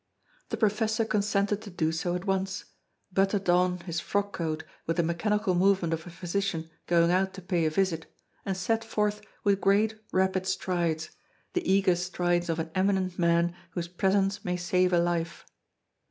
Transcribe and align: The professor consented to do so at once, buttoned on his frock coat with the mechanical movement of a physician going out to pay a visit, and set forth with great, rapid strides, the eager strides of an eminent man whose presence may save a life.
The 0.49 0.57
professor 0.57 1.05
consented 1.05 1.61
to 1.61 1.69
do 1.69 1.91
so 1.91 2.15
at 2.15 2.25
once, 2.25 2.65
buttoned 3.13 3.47
on 3.51 3.81
his 3.81 3.99
frock 3.99 4.33
coat 4.33 4.63
with 4.87 4.97
the 4.97 5.03
mechanical 5.03 5.53
movement 5.53 5.93
of 5.93 6.07
a 6.07 6.09
physician 6.09 6.71
going 6.87 7.11
out 7.11 7.35
to 7.35 7.41
pay 7.43 7.65
a 7.65 7.69
visit, 7.69 8.07
and 8.43 8.57
set 8.57 8.83
forth 8.83 9.21
with 9.43 9.61
great, 9.61 9.93
rapid 10.11 10.47
strides, 10.47 11.11
the 11.53 11.71
eager 11.71 11.95
strides 11.95 12.49
of 12.49 12.57
an 12.57 12.71
eminent 12.73 13.19
man 13.19 13.53
whose 13.73 13.87
presence 13.87 14.43
may 14.43 14.57
save 14.57 14.91
a 14.91 14.97
life. 14.99 15.45